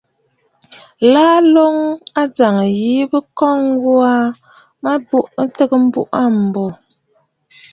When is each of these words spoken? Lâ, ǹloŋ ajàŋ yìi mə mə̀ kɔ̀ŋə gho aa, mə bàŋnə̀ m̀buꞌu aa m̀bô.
Lâ, 1.11 1.27
ǹloŋ 1.45 1.75
ajàŋ 2.21 2.55
yìi 2.79 2.99
mə 3.05 3.09
mə̀ 3.11 3.23
kɔ̀ŋə 3.37 3.71
gho 3.81 3.93
aa, 4.13 4.25
mə 4.83 4.91
bàŋnə̀ 5.07 5.77
m̀buꞌu 5.85 6.09
aa 6.21 6.29
m̀bô. 6.41 6.65